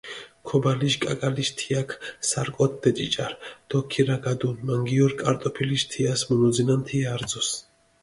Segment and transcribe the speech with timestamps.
[0.49, 1.89] ქობალიშ კაკალიშ თიაქ
[2.29, 3.37] სარკოთ დეჭიჭარჷ
[3.69, 7.49] დო ქირაგადუ, მანგიორი კარტოფილიშ თიას მუნუძინანთია არძოს.